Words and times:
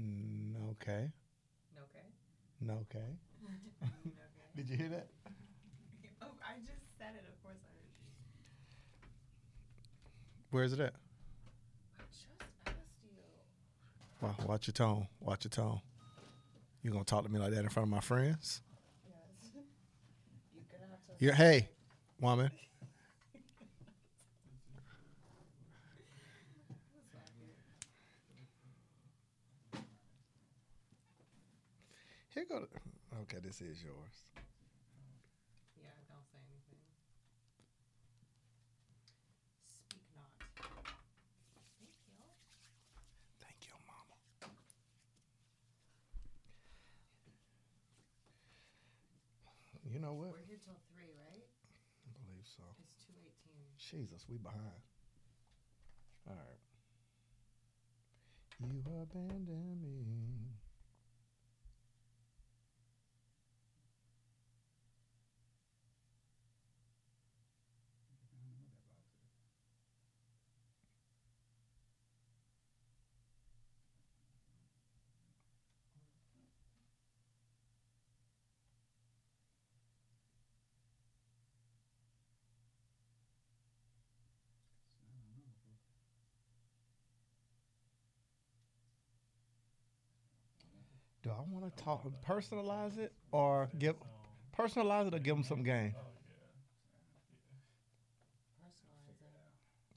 Mm, 0.00 0.70
okay. 0.72 1.10
Okay. 1.76 2.06
No, 2.60 2.74
okay. 2.90 2.98
okay. 3.82 3.90
Did 4.56 4.68
you 4.70 4.76
hear 4.76 4.88
that? 4.90 5.08
Oh, 6.22 6.28
I 6.42 6.54
just 6.60 6.80
said 6.98 7.12
it. 7.14 7.24
Of 7.28 7.42
course 7.42 7.58
I 7.62 7.68
heard 7.68 7.84
you. 7.84 8.02
Where 10.50 10.64
is 10.64 10.72
it 10.72 10.80
at? 10.80 10.94
I 11.98 12.02
just 12.10 12.26
asked 12.66 12.76
you. 13.04 13.10
Wa- 14.20 14.34
Watch 14.46 14.66
your 14.66 14.72
tone. 14.72 15.06
Watch 15.20 15.44
your 15.44 15.50
tone. 15.50 15.80
You 16.82 16.90
gonna 16.90 17.04
talk 17.04 17.24
to 17.24 17.30
me 17.30 17.38
like 17.38 17.52
that 17.52 17.62
in 17.64 17.68
front 17.68 17.86
of 17.86 17.90
my 17.90 18.00
friends? 18.00 18.62
Yes. 19.04 19.52
You're 20.54 20.64
gonna 20.72 20.90
have 20.90 21.18
to. 21.18 21.24
You 21.24 21.32
hey, 21.32 21.68
woman. 22.20 22.50
Here 32.36 32.44
go. 32.44 32.60
The, 32.60 32.68
okay, 33.24 33.40
this 33.40 33.64
is 33.64 33.80
yours. 33.80 34.16
Yeah, 35.80 35.88
don't 36.04 36.20
say 36.28 36.36
anything. 36.36 36.84
Speak 39.72 40.04
not. 40.12 40.28
Thank 41.80 41.96
you. 41.96 42.12
Thank 43.40 43.56
you, 43.64 43.72
mama. 43.88 44.20
You 49.88 49.96
know 50.04 50.12
what? 50.12 50.36
We're 50.36 50.44
here 50.44 50.60
till 50.60 50.76
three, 50.92 51.08
right? 51.16 51.40
I 51.40 52.12
believe 52.20 52.44
so. 52.44 52.68
It's 52.84 53.00
two 53.00 53.16
eighteen. 53.16 53.64
Jesus, 53.80 54.28
we 54.28 54.36
behind. 54.36 54.84
All 56.28 56.36
right. 56.36 56.60
You 58.60 58.84
abandoned 59.00 59.80
me. 59.80 60.45
Do 91.26 91.32
I 91.32 91.42
want 91.50 91.76
to 91.76 91.82
talk 91.82 92.04
personalize 92.24 92.98
it 92.98 93.12
or 93.32 93.68
give 93.80 93.96
personalize 94.56 95.08
it 95.08 95.14
or 95.14 95.18
give 95.18 95.34
them 95.34 95.42
some 95.42 95.64
game? 95.64 95.92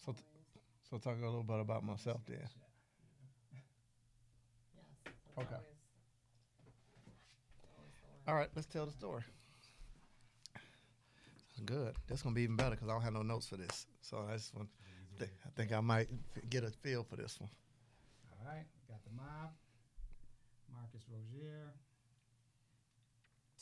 So, 0.03 0.08
Always. 0.08 0.23
so 0.89 0.97
talk 0.97 1.17
a 1.21 1.25
little 1.25 1.44
bit 1.44 1.59
about 1.59 1.83
myself 1.83 2.21
then. 2.27 2.39
Okay. 5.38 5.61
All 8.27 8.33
right, 8.33 8.49
let's 8.55 8.66
tell 8.66 8.88
the 8.88 8.91
story. 8.91 9.21
Good. 11.64 11.93
That's 12.08 12.23
gonna 12.23 12.33
be 12.33 12.41
even 12.41 12.55
better 12.55 12.71
because 12.71 12.89
I 12.89 12.93
don't 12.93 13.03
have 13.03 13.14
no 13.14 13.21
notes 13.21 13.45
for 13.45 13.58
this. 13.58 13.86
So 14.02 14.25
I 14.27 14.33
just 14.33 14.55
want, 14.55 14.69
I 15.21 15.25
think 15.55 15.73
I 15.73 15.80
might 15.80 16.08
get 16.49 16.64
a 16.64 16.71
feel 16.71 17.03
for 17.03 17.17
this 17.17 17.39
one. 17.39 17.52
All 18.31 18.52
right, 18.52 18.66
got 18.88 19.03
the 19.03 19.11
mob. 19.16 19.52
Marcus 20.73 21.06
Rogier. 21.09 21.73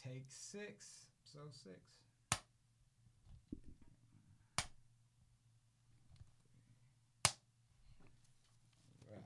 Take 0.01 0.25
six. 0.29 1.05
So 1.23 1.39
six. 1.51 1.79
Right. 9.09 9.21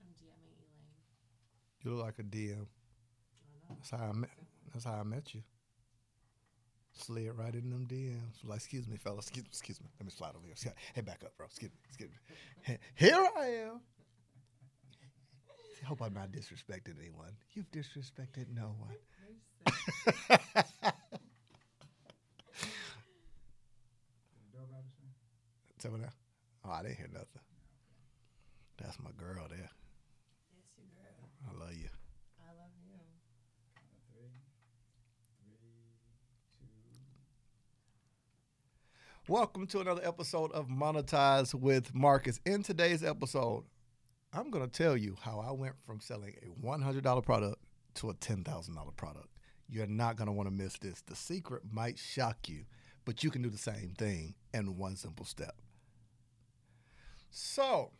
I'm 0.00 0.12
DMing 0.20 0.56
Elaine. 0.60 0.94
You 1.86 1.94
look 1.94 2.04
like 2.04 2.18
a 2.18 2.24
DM. 2.24 2.66
That's 3.68 3.90
how 3.90 4.08
I 4.08 4.12
met. 4.12 4.30
That's 4.72 4.84
how 4.84 4.94
I 4.94 5.04
met 5.04 5.32
you. 5.32 5.42
Slid 6.94 7.30
right 7.36 7.54
in 7.54 7.70
them 7.70 7.86
DMs. 7.88 8.42
Like, 8.42 8.56
excuse 8.56 8.88
me, 8.88 8.96
fellas. 8.96 9.26
Excuse 9.26 9.44
me. 9.44 9.50
Excuse 9.50 9.80
me. 9.80 9.86
Let 10.00 10.06
me 10.06 10.10
slide 10.10 10.30
over 10.30 10.44
here. 10.44 10.56
Hey, 10.96 11.02
back 11.02 11.22
up, 11.24 11.36
bro. 11.36 11.46
Excuse 11.46 11.70
me. 11.70 11.78
Excuse 11.86 12.10
me. 12.10 12.76
Here 12.96 13.28
I 13.38 13.46
am. 13.46 13.80
I 15.80 15.86
hope 15.86 16.02
I'm 16.02 16.12
not 16.12 16.32
disrespecting 16.32 16.98
anyone. 17.00 17.36
You've 17.54 17.70
disrespected 17.70 18.46
no 18.52 18.74
one. 18.80 18.96
You're 19.68 19.74
sick. 19.76 20.94
Did 24.32 24.42
the 24.42 24.58
doorbell 24.58 24.82
just 24.82 24.98
ring? 25.00 25.14
Tell 25.78 25.92
me 25.92 26.00
now. 26.00 26.10
Oh, 26.64 26.72
I 26.72 26.82
didn't 26.82 26.96
hear 26.96 27.10
nothing. 27.12 27.42
That's 28.82 28.98
my 28.98 29.10
girl 29.16 29.46
there. 29.48 29.70
yes, 30.50 30.66
you 30.76 30.84
girl. 30.98 31.30
I 31.46 31.52
love 31.58 31.74
you. 31.74 31.88
I 32.42 32.50
love 32.58 32.74
you. 32.82 32.98
Count 33.78 33.92
of 33.94 34.02
three. 34.10 34.34
Three, 36.58 36.90
two. 38.98 39.15
Welcome 39.28 39.66
to 39.68 39.80
another 39.80 40.02
episode 40.04 40.52
of 40.52 40.68
Monetize 40.68 41.52
with 41.52 41.92
Marcus. 41.92 42.38
In 42.46 42.62
today's 42.62 43.02
episode, 43.02 43.64
I'm 44.32 44.52
going 44.52 44.64
to 44.64 44.70
tell 44.70 44.96
you 44.96 45.16
how 45.20 45.40
I 45.40 45.50
went 45.50 45.74
from 45.84 45.98
selling 45.98 46.34
a 46.42 46.64
$100 46.64 47.24
product 47.24 47.56
to 47.94 48.10
a 48.10 48.14
$10,000 48.14 48.96
product. 48.96 49.26
You're 49.68 49.88
not 49.88 50.14
going 50.14 50.26
to 50.26 50.32
want 50.32 50.48
to 50.48 50.54
miss 50.54 50.78
this. 50.78 51.02
The 51.04 51.16
secret 51.16 51.62
might 51.72 51.98
shock 51.98 52.48
you, 52.48 52.66
but 53.04 53.24
you 53.24 53.32
can 53.32 53.42
do 53.42 53.50
the 53.50 53.58
same 53.58 53.94
thing 53.98 54.36
in 54.54 54.76
one 54.76 54.94
simple 54.94 55.26
step. 55.26 55.56
So, 57.28 57.90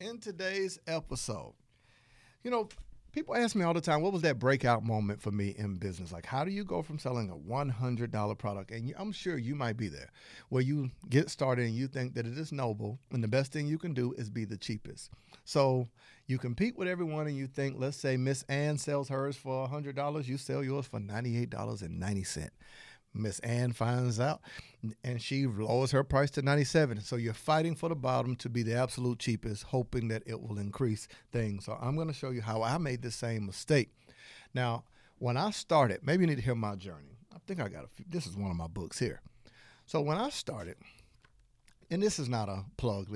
in 0.00 0.18
today's 0.18 0.80
episode, 0.88 1.54
you 2.42 2.50
know, 2.50 2.68
people 3.12 3.36
ask 3.36 3.54
me 3.54 3.64
all 3.64 3.74
the 3.74 3.80
time, 3.80 4.00
what 4.00 4.12
was 4.12 4.22
that 4.22 4.38
breakout 4.38 4.84
moment 4.84 5.20
for 5.20 5.30
me 5.30 5.54
in 5.56 5.76
business? 5.76 6.12
Like, 6.12 6.26
how 6.26 6.44
do 6.44 6.50
you 6.50 6.64
go 6.64 6.82
from 6.82 6.98
selling 6.98 7.30
a 7.30 7.36
$100 7.36 8.38
product? 8.38 8.70
And 8.70 8.92
I'm 8.96 9.12
sure 9.12 9.36
you 9.36 9.54
might 9.54 9.76
be 9.76 9.88
there 9.88 10.10
where 10.48 10.62
you 10.62 10.90
get 11.08 11.30
started 11.30 11.66
and 11.66 11.74
you 11.74 11.86
think 11.86 12.14
that 12.14 12.26
it 12.26 12.38
is 12.38 12.52
noble 12.52 12.98
and 13.12 13.22
the 13.22 13.28
best 13.28 13.52
thing 13.52 13.66
you 13.66 13.78
can 13.78 13.92
do 13.94 14.12
is 14.14 14.30
be 14.30 14.44
the 14.44 14.56
cheapest. 14.56 15.10
So 15.44 15.88
you 16.26 16.38
compete 16.38 16.76
with 16.76 16.88
everyone 16.88 17.26
and 17.26 17.36
you 17.36 17.46
think, 17.46 17.76
let's 17.78 17.96
say 17.96 18.16
Miss 18.16 18.42
Ann 18.44 18.78
sells 18.78 19.08
hers 19.08 19.36
for 19.36 19.68
$100, 19.68 20.26
you 20.26 20.38
sell 20.38 20.64
yours 20.64 20.86
for 20.86 20.98
$98.90. 20.98 22.48
Miss 23.14 23.38
Ann 23.40 23.72
finds 23.72 24.18
out 24.18 24.40
and 25.04 25.20
she 25.20 25.46
lowers 25.46 25.90
her 25.90 26.02
price 26.02 26.30
to 26.32 26.42
97. 26.42 27.00
So 27.02 27.16
you're 27.16 27.34
fighting 27.34 27.74
for 27.74 27.88
the 27.88 27.94
bottom 27.94 28.36
to 28.36 28.48
be 28.48 28.62
the 28.62 28.74
absolute 28.74 29.18
cheapest, 29.18 29.64
hoping 29.64 30.08
that 30.08 30.22
it 30.26 30.40
will 30.40 30.58
increase 30.58 31.08
things. 31.30 31.66
So 31.66 31.78
I'm 31.80 31.94
going 31.94 32.08
to 32.08 32.14
show 32.14 32.30
you 32.30 32.40
how 32.42 32.62
I 32.62 32.78
made 32.78 33.02
the 33.02 33.10
same 33.10 33.46
mistake. 33.46 33.90
Now, 34.54 34.84
when 35.18 35.36
I 35.36 35.50
started, 35.50 36.00
maybe 36.02 36.22
you 36.22 36.26
need 36.26 36.36
to 36.36 36.42
hear 36.42 36.54
my 36.54 36.74
journey. 36.74 37.18
I 37.34 37.38
think 37.46 37.60
I 37.60 37.68
got 37.68 37.84
a 37.84 37.88
few. 37.88 38.04
This 38.08 38.26
is 38.26 38.36
one 38.36 38.50
of 38.50 38.56
my 38.56 38.66
books 38.66 38.98
here. 38.98 39.20
So 39.86 40.00
when 40.00 40.18
I 40.18 40.30
started, 40.30 40.76
and 41.90 42.02
this 42.02 42.18
is 42.18 42.28
not 42.28 42.48
a 42.48 42.64
plug, 42.76 43.08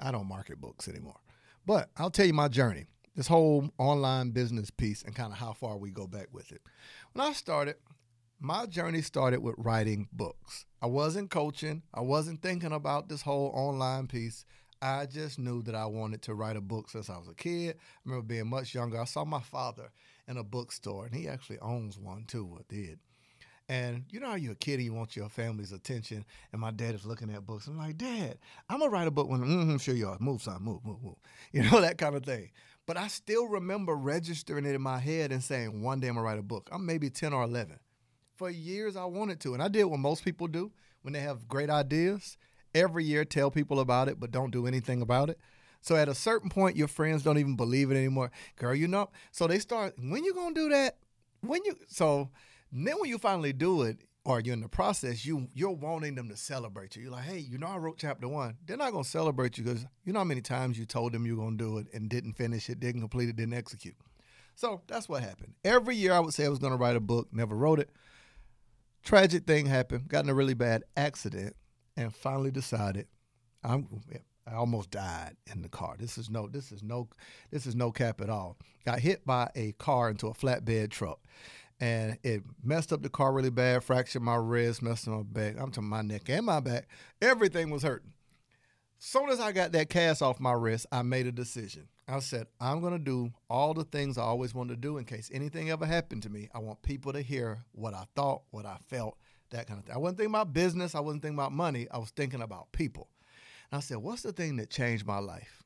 I 0.00 0.10
don't 0.10 0.28
market 0.28 0.60
books 0.60 0.88
anymore, 0.88 1.20
but 1.64 1.88
I'll 1.96 2.10
tell 2.10 2.26
you 2.26 2.34
my 2.34 2.48
journey, 2.48 2.86
this 3.14 3.28
whole 3.28 3.70
online 3.78 4.30
business 4.30 4.70
piece, 4.70 5.02
and 5.02 5.14
kind 5.14 5.32
of 5.32 5.38
how 5.38 5.52
far 5.52 5.76
we 5.76 5.90
go 5.90 6.06
back 6.06 6.26
with 6.32 6.50
it. 6.50 6.60
When 7.12 7.26
I 7.26 7.32
started, 7.32 7.76
my 8.44 8.66
journey 8.66 9.00
started 9.00 9.42
with 9.42 9.54
writing 9.56 10.06
books. 10.12 10.66
I 10.82 10.86
wasn't 10.86 11.30
coaching, 11.30 11.82
I 11.94 12.02
wasn't 12.02 12.42
thinking 12.42 12.72
about 12.72 13.08
this 13.08 13.22
whole 13.22 13.50
online 13.54 14.06
piece. 14.06 14.44
I 14.82 15.06
just 15.06 15.38
knew 15.38 15.62
that 15.62 15.74
I 15.74 15.86
wanted 15.86 16.20
to 16.22 16.34
write 16.34 16.58
a 16.58 16.60
book 16.60 16.90
since 16.90 17.08
I 17.08 17.16
was 17.16 17.28
a 17.28 17.34
kid. 17.34 17.76
I 17.78 17.80
remember 18.04 18.26
being 18.26 18.50
much 18.50 18.74
younger. 18.74 19.00
I 19.00 19.06
saw 19.06 19.24
my 19.24 19.40
father 19.40 19.90
in 20.28 20.36
a 20.36 20.44
bookstore, 20.44 21.06
and 21.06 21.14
he 21.14 21.26
actually 21.26 21.58
owns 21.60 21.98
one 21.98 22.26
too, 22.26 22.46
or 22.52 22.60
did. 22.68 22.98
And 23.70 24.04
you 24.10 24.20
know 24.20 24.28
how 24.28 24.34
you're 24.34 24.52
a 24.52 24.56
kid 24.56 24.74
and 24.74 24.82
you 24.82 24.92
want 24.92 25.16
your 25.16 25.30
family's 25.30 25.72
attention, 25.72 26.26
and 26.52 26.60
my 26.60 26.70
dad 26.70 26.94
is 26.94 27.06
looking 27.06 27.30
at 27.30 27.46
books. 27.46 27.66
I'm 27.66 27.78
like, 27.78 27.96
Dad, 27.96 28.36
I'm 28.68 28.80
gonna 28.80 28.90
write 28.90 29.08
a 29.08 29.10
book 29.10 29.30
when 29.30 29.40
mm-hmm, 29.40 29.78
sure 29.78 29.94
you 29.94 30.08
are. 30.08 30.18
Move, 30.20 30.42
son, 30.42 30.58
move, 30.60 30.84
move, 30.84 31.02
move. 31.02 31.16
You 31.52 31.62
know, 31.62 31.80
that 31.80 31.96
kind 31.96 32.14
of 32.14 32.26
thing. 32.26 32.50
But 32.84 32.98
I 32.98 33.06
still 33.06 33.48
remember 33.48 33.96
registering 33.96 34.66
it 34.66 34.74
in 34.74 34.82
my 34.82 34.98
head 34.98 35.32
and 35.32 35.42
saying, 35.42 35.80
one 35.82 36.00
day 36.00 36.08
I'm 36.08 36.16
gonna 36.16 36.26
write 36.26 36.38
a 36.38 36.42
book. 36.42 36.68
I'm 36.70 36.84
maybe 36.84 37.08
10 37.08 37.32
or 37.32 37.42
11. 37.42 37.78
For 38.36 38.50
years 38.50 38.96
I 38.96 39.04
wanted 39.04 39.40
to, 39.40 39.54
and 39.54 39.62
I 39.62 39.68
did 39.68 39.84
what 39.84 40.00
most 40.00 40.24
people 40.24 40.48
do 40.48 40.72
when 41.02 41.12
they 41.12 41.20
have 41.20 41.48
great 41.48 41.70
ideas. 41.70 42.36
Every 42.74 43.04
year 43.04 43.24
tell 43.24 43.50
people 43.50 43.78
about 43.78 44.08
it, 44.08 44.18
but 44.18 44.32
don't 44.32 44.50
do 44.50 44.66
anything 44.66 45.02
about 45.02 45.30
it. 45.30 45.38
So 45.80 45.94
at 45.96 46.08
a 46.08 46.14
certain 46.14 46.50
point, 46.50 46.76
your 46.76 46.88
friends 46.88 47.22
don't 47.22 47.38
even 47.38 47.56
believe 47.56 47.90
it 47.90 47.96
anymore. 47.96 48.32
Girl, 48.56 48.74
you 48.74 48.88
know. 48.88 49.10
So 49.30 49.46
they 49.46 49.58
start, 49.58 49.94
when 49.98 50.24
you 50.24 50.34
gonna 50.34 50.54
do 50.54 50.68
that? 50.70 50.96
When 51.42 51.60
you 51.64 51.76
so 51.86 52.30
then 52.72 52.96
when 52.98 53.10
you 53.10 53.18
finally 53.18 53.52
do 53.52 53.82
it, 53.82 53.98
or 54.24 54.40
you're 54.40 54.54
in 54.54 54.62
the 54.62 54.68
process, 54.68 55.24
you 55.24 55.48
you're 55.52 55.70
wanting 55.70 56.14
them 56.14 56.28
to 56.30 56.36
celebrate 56.36 56.96
you. 56.96 57.02
You're 57.02 57.12
like, 57.12 57.24
hey, 57.24 57.38
you 57.38 57.58
know, 57.58 57.66
I 57.66 57.76
wrote 57.76 57.98
chapter 57.98 58.26
one. 58.26 58.56
They're 58.66 58.76
not 58.76 58.92
gonna 58.92 59.04
celebrate 59.04 59.58
you 59.58 59.64
because 59.64 59.84
you 60.04 60.12
know 60.12 60.20
how 60.20 60.24
many 60.24 60.40
times 60.40 60.78
you 60.78 60.86
told 60.86 61.12
them 61.12 61.26
you're 61.26 61.36
gonna 61.36 61.56
do 61.56 61.78
it 61.78 61.86
and 61.92 62.08
didn't 62.08 62.32
finish 62.32 62.70
it, 62.70 62.80
didn't 62.80 63.02
complete 63.02 63.28
it, 63.28 63.36
didn't 63.36 63.54
execute. 63.54 63.94
So 64.54 64.80
that's 64.86 65.08
what 65.08 65.22
happened. 65.22 65.54
Every 65.64 65.96
year 65.96 66.12
I 66.14 66.20
would 66.20 66.32
say 66.32 66.46
I 66.46 66.48
was 66.48 66.58
gonna 66.58 66.76
write 66.76 66.96
a 66.96 67.00
book, 67.00 67.28
never 67.32 67.54
wrote 67.54 67.80
it. 67.80 67.90
Tragic 69.04 69.46
thing 69.46 69.66
happened, 69.66 70.08
got 70.08 70.24
in 70.24 70.30
a 70.30 70.34
really 70.34 70.54
bad 70.54 70.84
accident, 70.96 71.54
and 71.96 72.14
finally 72.14 72.50
decided 72.50 73.06
I'm 73.62 73.86
I 74.46 74.54
almost 74.54 74.90
died 74.90 75.36
in 75.46 75.62
the 75.62 75.68
car. 75.68 75.96
This 75.98 76.18
is 76.18 76.28
no 76.28 76.48
this 76.48 76.72
is 76.72 76.82
no 76.82 77.08
this 77.50 77.66
is 77.66 77.74
no 77.74 77.90
cap 77.90 78.20
at 78.20 78.30
all. 78.30 78.58
Got 78.84 79.00
hit 79.00 79.24
by 79.24 79.50
a 79.54 79.72
car 79.72 80.10
into 80.10 80.26
a 80.26 80.34
flatbed 80.34 80.90
truck 80.90 81.20
and 81.80 82.18
it 82.22 82.42
messed 82.62 82.92
up 82.92 83.02
the 83.02 83.08
car 83.08 83.32
really 83.32 83.50
bad, 83.50 83.82
fractured 83.82 84.22
my 84.22 84.36
wrist, 84.36 84.82
messed 84.82 85.08
up 85.08 85.14
my 85.14 85.22
back. 85.22 85.56
I'm 85.58 85.70
talking 85.70 85.88
my 85.88 86.02
neck 86.02 86.28
and 86.28 86.46
my 86.46 86.60
back. 86.60 86.88
Everything 87.20 87.70
was 87.70 87.82
hurting. 87.82 88.12
Soon 88.98 89.28
as 89.28 89.40
I 89.40 89.52
got 89.52 89.72
that 89.72 89.90
cast 89.90 90.22
off 90.22 90.40
my 90.40 90.52
wrist, 90.52 90.86
I 90.92 91.02
made 91.02 91.26
a 91.26 91.32
decision. 91.32 91.88
I 92.06 92.18
said, 92.18 92.46
I'm 92.60 92.80
going 92.80 92.92
to 92.92 92.98
do 92.98 93.32
all 93.48 93.72
the 93.72 93.84
things 93.84 94.18
I 94.18 94.22
always 94.22 94.54
wanted 94.54 94.74
to 94.74 94.80
do 94.80 94.98
in 94.98 95.04
case 95.04 95.30
anything 95.32 95.70
ever 95.70 95.86
happened 95.86 96.22
to 96.24 96.30
me. 96.30 96.48
I 96.54 96.58
want 96.58 96.82
people 96.82 97.12
to 97.12 97.22
hear 97.22 97.64
what 97.72 97.94
I 97.94 98.04
thought, 98.14 98.42
what 98.50 98.66
I 98.66 98.76
felt, 98.88 99.16
that 99.50 99.66
kind 99.66 99.78
of 99.78 99.86
thing. 99.86 99.94
I 99.94 99.98
wasn't 99.98 100.18
thinking 100.18 100.34
about 100.34 100.52
business. 100.52 100.94
I 100.94 101.00
wasn't 101.00 101.22
thinking 101.22 101.38
about 101.38 101.52
money. 101.52 101.86
I 101.90 101.98
was 101.98 102.10
thinking 102.10 102.42
about 102.42 102.72
people. 102.72 103.08
And 103.70 103.78
I 103.78 103.80
said, 103.80 103.98
What's 103.98 104.22
the 104.22 104.32
thing 104.32 104.56
that 104.56 104.68
changed 104.70 105.06
my 105.06 105.18
life? 105.18 105.62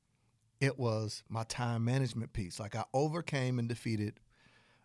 It 0.61 0.79
was 0.79 1.23
my 1.29 1.44
time 1.44 1.85
management 1.85 2.32
piece. 2.32 2.61
Like 2.61 2.76
I 2.76 2.85
overcame 2.94 3.58
and 3.58 3.69
defeated 3.69 4.20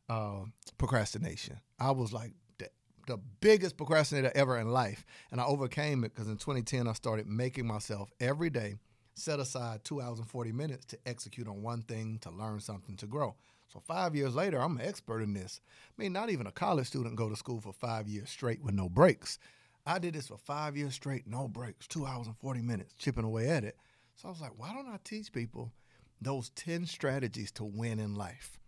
uh, 0.09 0.45
procrastination. 0.77 1.59
I 1.79 1.91
was 1.91 2.13
like 2.13 2.33
the, 2.57 2.69
the 3.07 3.17
biggest 3.41 3.77
procrastinator 3.77 4.31
ever 4.35 4.57
in 4.57 4.71
life, 4.71 5.05
and 5.31 5.39
I 5.39 5.45
overcame 5.45 6.03
it 6.03 6.13
because 6.13 6.27
in 6.27 6.37
2010 6.37 6.87
I 6.87 6.93
started 6.93 7.27
making 7.27 7.67
myself 7.67 8.11
every 8.19 8.49
day 8.49 8.75
set 9.13 9.39
aside 9.39 9.83
two 9.83 10.01
hours 10.01 10.19
and 10.19 10.27
40 10.27 10.51
minutes 10.51 10.85
to 10.87 10.97
execute 11.05 11.47
on 11.47 11.61
one 11.61 11.81
thing, 11.83 12.19
to 12.21 12.31
learn 12.31 12.59
something, 12.59 12.95
to 12.97 13.05
grow. 13.05 13.35
So 13.71 13.79
five 13.79 14.15
years 14.15 14.35
later, 14.35 14.59
I'm 14.59 14.77
an 14.77 14.85
expert 14.85 15.21
in 15.21 15.33
this. 15.33 15.59
I 15.97 16.01
mean, 16.01 16.13
not 16.13 16.29
even 16.29 16.45
a 16.45 16.51
college 16.51 16.87
student 16.87 17.15
go 17.15 17.29
to 17.29 17.35
school 17.35 17.59
for 17.59 17.73
five 17.73 18.07
years 18.07 18.29
straight 18.29 18.63
with 18.63 18.75
no 18.75 18.89
breaks. 18.89 19.39
I 19.85 19.99
did 19.99 20.13
this 20.13 20.27
for 20.27 20.37
five 20.37 20.77
years 20.77 20.93
straight, 20.93 21.27
no 21.27 21.47
breaks, 21.47 21.87
two 21.87 22.05
hours 22.05 22.27
and 22.27 22.37
40 22.37 22.61
minutes, 22.61 22.93
chipping 22.97 23.25
away 23.25 23.49
at 23.49 23.63
it. 23.63 23.75
So 24.15 24.27
I 24.27 24.31
was 24.31 24.41
like, 24.41 24.57
why 24.57 24.73
don't 24.73 24.87
I 24.87 24.99
teach 25.03 25.31
people 25.31 25.71
those 26.21 26.49
10 26.51 26.85
strategies 26.85 27.51
to 27.53 27.63
win 27.63 27.99
in 27.99 28.15
life? 28.15 28.59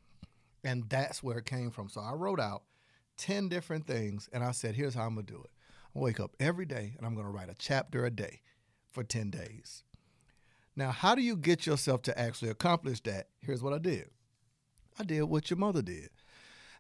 And 0.63 0.89
that's 0.89 1.21
where 1.21 1.37
it 1.37 1.45
came 1.45 1.69
from. 1.71 1.87
So 1.87 2.01
I 2.01 2.13
wrote 2.13 2.39
out 2.39 2.63
10 3.17 3.47
different 3.47 3.85
things 3.85 4.27
and 4.33 4.43
I 4.43 4.51
said, 4.51 4.75
here's 4.75 4.95
how 4.95 5.05
I'm 5.05 5.13
going 5.13 5.27
to 5.27 5.33
do 5.33 5.41
it. 5.41 5.51
I 5.95 5.99
wake 5.99 6.19
up 6.19 6.35
every 6.39 6.65
day 6.65 6.95
and 6.97 7.05
I'm 7.05 7.13
going 7.13 7.27
to 7.27 7.31
write 7.31 7.49
a 7.49 7.55
chapter 7.57 8.05
a 8.05 8.11
day 8.11 8.41
for 8.91 9.03
10 9.03 9.29
days. 9.29 9.83
Now, 10.75 10.91
how 10.91 11.15
do 11.15 11.21
you 11.21 11.37
get 11.37 11.65
yourself 11.65 12.01
to 12.03 12.19
actually 12.19 12.51
accomplish 12.51 13.01
that? 13.01 13.27
Here's 13.41 13.63
what 13.63 13.73
I 13.73 13.77
did 13.77 14.09
I 14.99 15.03
did 15.03 15.23
what 15.23 15.49
your 15.49 15.57
mother 15.57 15.81
did. 15.81 16.09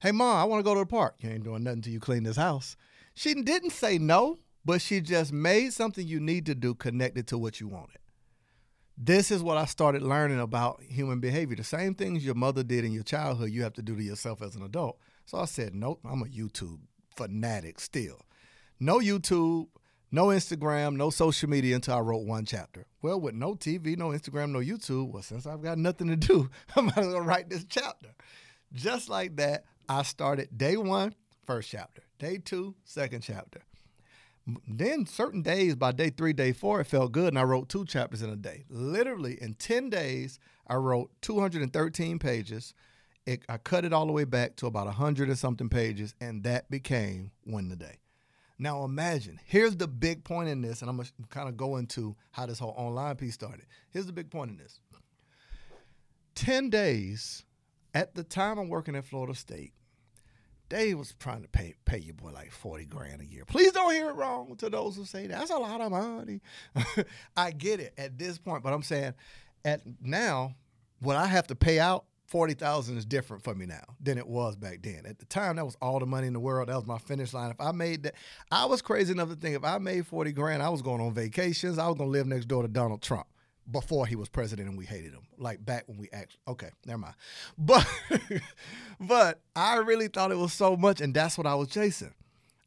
Hey, 0.01 0.11
mom, 0.11 0.37
I 0.37 0.43
want 0.43 0.59
to 0.59 0.63
go 0.63 0.73
to 0.73 0.81
the 0.81 0.85
park. 0.85 1.15
You 1.19 1.29
ain't 1.29 1.43
doing 1.43 1.63
nothing 1.63 1.81
till 1.81 1.93
you 1.93 1.99
clean 1.99 2.23
this 2.23 2.37
house. 2.37 2.75
She 3.13 3.33
didn't 3.33 3.71
say 3.71 3.97
no, 3.97 4.39
but 4.63 4.81
she 4.81 4.99
just 5.01 5.31
made 5.31 5.73
something 5.73 6.05
you 6.05 6.19
need 6.19 6.45
to 6.47 6.55
do 6.55 6.75
connected 6.75 7.27
to 7.27 7.37
what 7.37 7.59
you 7.59 7.67
wanted 7.67 7.99
this 8.97 9.29
is 9.29 9.43
what 9.43 9.57
I 9.57 9.65
started 9.65 10.01
learning 10.01 10.39
about 10.39 10.81
human 10.81 11.19
behavior. 11.19 11.55
The 11.55 11.63
same 11.63 11.95
things 11.95 12.25
your 12.25 12.35
mother 12.35 12.63
did 12.63 12.85
in 12.85 12.93
your 12.93 13.03
childhood, 13.03 13.51
you 13.51 13.63
have 13.63 13.73
to 13.73 13.81
do 13.81 13.95
to 13.95 14.03
yourself 14.03 14.41
as 14.41 14.55
an 14.55 14.63
adult. 14.63 14.97
So 15.25 15.37
I 15.37 15.45
said, 15.45 15.75
nope, 15.75 15.99
I'm 16.05 16.21
a 16.21 16.25
YouTube 16.25 16.79
fanatic 17.15 17.79
still. 17.79 18.21
No 18.79 18.99
YouTube, 18.99 19.67
no 20.15 20.27
Instagram, 20.27 20.95
no 20.95 21.09
social 21.09 21.49
media 21.49 21.75
until 21.75 21.95
I 21.95 21.99
wrote 21.99 22.25
one 22.25 22.45
chapter. 22.45 22.85
Well, 23.01 23.19
with 23.19 23.35
no 23.35 23.53
TV, 23.53 23.97
no 23.97 24.09
Instagram, 24.09 24.51
no 24.51 24.59
YouTube, 24.59 25.11
well, 25.11 25.21
since 25.21 25.45
I've 25.45 25.61
got 25.61 25.77
nothing 25.77 26.07
to 26.07 26.15
do, 26.15 26.49
I'm 26.75 26.87
going 26.87 27.11
to 27.11 27.21
write 27.21 27.49
this 27.49 27.65
chapter. 27.67 28.09
Just 28.71 29.09
like 29.09 29.35
that, 29.35 29.65
I 29.89 30.03
started 30.03 30.57
day 30.57 30.77
one, 30.77 31.13
first 31.45 31.69
chapter. 31.69 32.01
Day 32.17 32.37
two, 32.37 32.75
second 32.85 33.21
chapter. 33.21 33.61
Then 34.65 35.05
certain 35.05 35.41
days, 35.41 35.75
by 35.75 35.91
day 35.91 36.11
three, 36.11 36.31
day 36.31 36.53
four, 36.53 36.79
it 36.79 36.85
felt 36.85 37.11
good, 37.11 37.27
and 37.27 37.39
I 37.39 37.43
wrote 37.43 37.67
two 37.67 37.83
chapters 37.83 38.21
in 38.21 38.29
a 38.29 38.35
day. 38.37 38.63
Literally 38.69 39.37
in 39.41 39.55
ten 39.55 39.89
days, 39.89 40.39
I 40.65 40.75
wrote 40.75 41.11
213 41.21 42.19
pages. 42.19 42.73
It, 43.25 43.43
I 43.49 43.57
cut 43.57 43.85
it 43.85 43.91
all 43.91 44.05
the 44.05 44.13
way 44.13 44.23
back 44.23 44.55
to 44.57 44.67
about 44.67 44.85
100 44.85 45.27
and 45.29 45.37
something 45.37 45.67
pages, 45.67 46.13
and 46.21 46.43
that 46.43 46.69
became 46.69 47.31
Win 47.45 47.69
the 47.69 47.75
Day. 47.75 47.97
Now 48.57 48.85
imagine, 48.85 49.39
here's 49.45 49.75
the 49.75 49.87
big 49.87 50.23
point 50.23 50.49
in 50.49 50.61
this, 50.61 50.81
and 50.81 50.89
I'm 50.89 50.97
gonna 50.97 51.09
kind 51.29 51.49
of 51.49 51.57
go 51.57 51.75
into 51.75 52.15
how 52.31 52.45
this 52.45 52.59
whole 52.59 52.73
online 52.77 53.15
piece 53.15 53.33
started. 53.33 53.65
Here's 53.89 54.05
the 54.05 54.13
big 54.13 54.29
point 54.29 54.51
in 54.51 54.57
this 54.57 54.79
10 56.35 56.69
days 56.69 57.43
at 57.93 58.13
the 58.15 58.23
time 58.23 58.57
I'm 58.57 58.69
working 58.69 58.95
at 58.95 59.05
Florida 59.05 59.33
State, 59.33 59.73
they 60.69 60.93
was 60.93 61.13
trying 61.19 61.43
to 61.43 61.47
pay 61.47 61.75
pay 61.85 61.99
your 61.99 62.15
boy 62.15 62.31
like 62.31 62.51
40 62.51 62.85
grand 62.85 63.21
a 63.21 63.25
year. 63.25 63.45
Please 63.45 63.71
don't 63.71 63.93
hear 63.93 64.09
it 64.09 64.15
wrong 64.15 64.55
to 64.57 64.69
those 64.69 64.95
who 64.95 65.05
say 65.05 65.27
that's 65.27 65.51
a 65.51 65.57
lot 65.57 65.79
of 65.79 65.91
money. 65.91 66.41
I 67.37 67.51
get 67.51 67.79
it 67.79 67.93
at 67.97 68.17
this 68.17 68.37
point, 68.37 68.63
but 68.63 68.73
I'm 68.73 68.83
saying 68.83 69.13
at 69.63 69.81
now, 70.01 70.55
what 70.99 71.15
I 71.15 71.27
have 71.27 71.47
to 71.47 71.55
pay 71.55 71.79
out, 71.79 72.05
40,000 72.35 72.97
is 72.97 73.05
different 73.05 73.45
for 73.45 73.55
me 73.55 73.65
now 73.65 73.95
than 74.01 74.17
it 74.17 74.27
was 74.27 74.57
back 74.57 74.79
then. 74.81 75.03
At 75.05 75.19
the 75.19 75.25
time, 75.25 75.55
that 75.55 75.63
was 75.63 75.77
all 75.81 76.01
the 76.01 76.05
money 76.05 76.27
in 76.27 76.33
the 76.33 76.39
world. 76.41 76.67
That 76.67 76.75
was 76.75 76.85
my 76.85 76.97
finish 76.97 77.33
line. 77.33 77.49
If 77.49 77.61
I 77.61 77.71
made 77.71 78.03
that, 78.03 78.15
I 78.51 78.65
was 78.65 78.81
crazy 78.81 79.13
enough 79.13 79.29
to 79.29 79.37
think 79.37 79.55
if 79.55 79.63
I 79.63 79.77
made 79.77 80.05
40 80.05 80.33
grand, 80.33 80.61
I 80.61 80.67
was 80.67 80.81
going 80.81 80.99
on 80.99 81.13
vacations. 81.13 81.79
I 81.79 81.87
was 81.87 81.97
going 81.97 82.09
to 82.09 82.11
live 82.11 82.27
next 82.27 82.49
door 82.49 82.61
to 82.63 82.67
Donald 82.67 83.01
Trump 83.01 83.25
before 83.71 84.05
he 84.05 84.17
was 84.17 84.27
president 84.27 84.67
and 84.67 84.77
we 84.77 84.83
hated 84.83 85.13
him. 85.13 85.25
Like 85.37 85.65
back 85.65 85.85
when 85.87 85.97
we 85.97 86.09
actually 86.11 86.41
okay, 86.49 86.71
never 86.85 86.97
mind. 86.97 87.15
But 87.57 87.87
but 88.99 89.39
I 89.55 89.77
really 89.77 90.09
thought 90.09 90.33
it 90.33 90.37
was 90.37 90.51
so 90.51 90.75
much, 90.75 90.99
and 90.99 91.13
that's 91.13 91.37
what 91.37 91.47
I 91.47 91.55
was 91.55 91.69
chasing. 91.69 92.15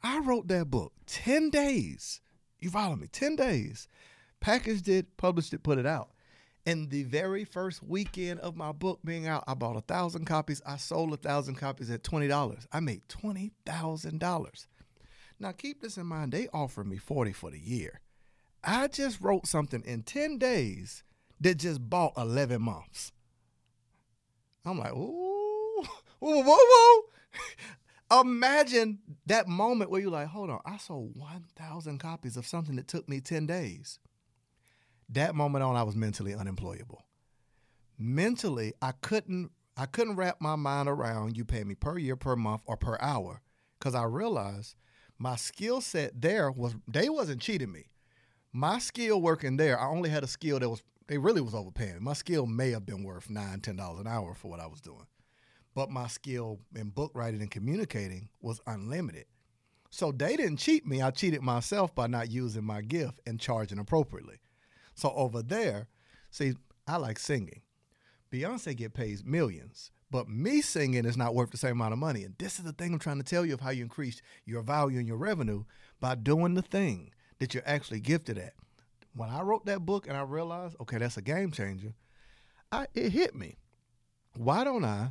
I 0.03 0.21
wrote 0.21 0.49
that 0.49 0.71
book 0.71 0.95
10 1.09 1.51
days. 1.51 2.23
You 2.59 2.71
follow 2.71 2.97
me? 2.97 3.07
10 3.09 3.37
days. 3.37 3.87
Packaged 4.41 4.89
it, 4.89 5.19
published 5.19 5.53
it, 5.53 5.63
put 5.63 5.77
it 5.77 5.85
out. 5.85 6.09
And 6.69 6.91
the 6.91 7.05
very 7.05 7.47
first 7.47 7.83
weekend 7.83 8.41
of 8.41 8.55
my 8.55 8.73
book 8.73 8.99
being 9.03 9.27
out, 9.27 9.43
I 9.47 9.55
bought 9.55 9.79
a 9.79 9.81
thousand 9.81 10.27
copies. 10.27 10.61
I 10.67 10.77
sold 10.77 11.15
a 11.15 11.17
thousand 11.17 11.55
copies 11.55 11.89
at 11.91 12.03
$20. 12.03 12.67
I 12.71 12.81
made 12.81 13.09
$20,000. 13.09 14.67
Now 15.41 15.53
keep 15.53 15.81
this 15.81 15.97
in 15.97 16.05
mind, 16.05 16.33
they 16.33 16.47
offered 16.53 16.87
me 16.87 16.99
40 16.99 17.33
for 17.33 17.51
the 17.51 17.59
year. 17.59 18.03
I 18.63 18.89
just 18.89 19.19
wrote 19.23 19.47
something 19.47 19.83
in 19.87 20.03
10 20.03 20.37
days 20.37 21.05
that 21.41 21.55
just 21.55 21.89
bought 21.89 22.13
11 22.19 22.61
months. 22.61 23.13
I'm 24.67 24.79
like, 24.79 24.93
ooh, 24.93 25.83
whoa, 26.19 26.43
whoa, 26.43 27.03
whoa. 28.11 28.21
Imagine 28.21 28.99
that 29.25 29.49
moment 29.49 29.91
where 29.91 30.03
you're 30.03 30.11
like, 30.11 30.29
hold 30.29 30.51
on, 30.51 30.61
I 30.67 30.77
sold 30.77 31.17
1,000 31.17 31.97
copies 31.97 32.37
of 32.37 32.47
something 32.47 32.77
that 32.77 32.89
took 32.89 33.09
me 33.09 33.23
10 33.23 33.47
days. 33.47 34.01
That 35.11 35.35
moment 35.35 35.65
on, 35.65 35.77
I 35.77 35.83
was 35.83 35.97
mentally 35.97 36.35
unemployable. 36.35 37.03
Mentally, 37.99 38.75
I 38.83 38.93
couldn't 38.93 39.51
I 39.77 39.87
couldn't 39.87 40.17
wrap 40.17 40.41
my 40.41 40.57
mind 40.57 40.89
around 40.89 41.37
you 41.37 41.45
pay 41.45 41.63
me 41.63 41.75
per 41.75 41.99
year, 41.99 42.17
per 42.17 42.35
month, 42.35 42.63
or 42.67 42.77
per 42.77 42.99
hour, 43.01 43.43
because 43.79 43.95
I 43.95 44.05
realized 44.05 44.75
my 45.19 45.37
skill 45.37 45.81
set 45.81 46.21
there 46.21 46.51
was 46.51 46.75
they 46.87 47.09
wasn't 47.09 47.41
cheating 47.41 47.73
me 47.73 47.89
my 48.53 48.79
skill 48.79 49.21
working 49.21 49.57
there, 49.57 49.79
I 49.79 49.89
only 49.89 50.11
had 50.11 50.25
a 50.25 50.29
skill 50.29 50.59
that 50.59 50.69
was 50.69 50.83
they 51.07 51.19
really 51.19 51.41
was 51.41 51.55
overpaying. 51.55 52.03
My 52.03 52.13
skill 52.13 52.47
may 52.47 52.71
have 52.71 52.85
been 52.85 53.03
worth 53.03 53.31
nine, 53.31 53.61
ten 53.61 53.77
dollars 53.77 54.01
an 54.01 54.07
hour 54.07 54.35
for 54.35 54.49
what 54.49 54.61
I 54.61 54.67
was 54.67 54.81
doing. 54.81 55.07
But 55.75 55.91
my 55.91 56.07
skill 56.07 56.59
in 56.75 56.91
book 56.91 57.13
writing 57.15 57.41
and 57.41 57.51
communicating 57.51 58.29
was 58.41 58.61
unlimited. 58.67 59.27
So 59.91 60.13
they 60.13 60.37
didn't 60.37 60.59
cheat 60.59 60.87
me. 60.87 61.01
I 61.01 61.11
cheated 61.11 61.41
myself 61.41 61.95
by 61.95 62.09
not 62.09 62.31
using 62.31 62.65
my 62.65 62.83
gift 62.83 63.21
and 63.27 63.41
charging 63.41 63.79
appropriately. 63.79 64.37
So 64.99 65.13
over 65.15 65.43
there, 65.43 65.87
see, 66.33 66.55
I 66.89 66.97
like 66.97 67.21
singing. 67.21 67.63
Beyonce 68.33 68.77
get 68.77 68.95
paid 68.95 69.25
millions, 69.25 69.93
but 70.11 70.29
me 70.29 70.61
singing 70.61 71.05
is 71.05 71.17
not 71.17 71.37
worth 71.37 71.53
the 71.53 71.57
same 71.57 71.73
amount 71.73 71.93
of 71.93 72.01
money. 72.01 72.25
And 72.25 72.35
this 72.37 72.59
is 72.59 72.65
the 72.65 72.73
thing 72.73 72.93
I'm 72.93 72.99
trying 72.99 73.19
to 73.19 73.23
tell 73.23 73.47
you 73.47 73.55
of 73.55 73.61
how 73.61 73.71
you 73.71 73.85
increase 73.85 74.21
your 74.45 74.61
value 74.61 74.99
and 74.99 75.07
your 75.07 75.17
revenue 75.17 75.63
by 76.01 76.17
doing 76.17 76.55
the 76.55 76.63
thing 76.63 77.13
that 77.39 77.55
you're 77.55 77.63
actually 77.65 78.01
gifted 78.01 78.39
at. 78.39 78.55
When 79.15 79.31
I 79.31 79.43
wrote 79.43 79.67
that 79.67 79.87
book 79.87 80.09
and 80.09 80.17
I 80.17 80.23
realized, 80.23 80.75
okay, 80.81 80.99
that's 80.99 81.17
a 81.17 81.23
game 81.23 81.53
changer, 81.53 81.95
I, 82.73 82.89
it 82.93 83.13
hit 83.13 83.37
me. 83.37 83.55
Why 84.37 84.65
don't 84.65 84.85
I, 84.85 85.11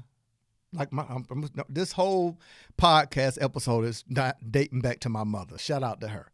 like 0.73 0.91
my, 0.91 1.05
I'm, 1.09 1.49
this 1.69 1.93
whole 1.93 2.39
podcast 2.77 3.41
episode 3.41 3.85
is 3.85 4.03
dating 4.51 4.81
back 4.81 4.99
to 4.99 5.09
my 5.09 5.23
mother. 5.23 5.57
Shout 5.57 5.81
out 5.81 6.01
to 6.01 6.09
her. 6.09 6.29